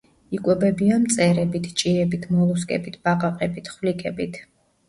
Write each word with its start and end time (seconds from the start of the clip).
იკვებებიან 0.35 1.03
მწერებით, 1.03 1.69
ჭიებით, 1.83 2.25
მოლუსკებით, 2.39 2.99
ბაყაყებით, 3.07 3.73
ხვლიკებით. 3.77 4.43